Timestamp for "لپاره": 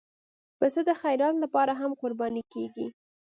1.43-1.73